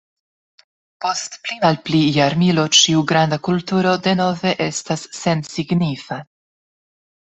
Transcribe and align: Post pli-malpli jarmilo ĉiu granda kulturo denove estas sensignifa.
Post 1.05 1.37
pli-malpli 1.49 1.99
jarmilo 2.17 2.65
ĉiu 2.79 3.05
granda 3.13 3.41
kulturo 3.51 3.95
denove 4.11 4.57
estas 4.71 5.09
sensignifa. 5.23 6.23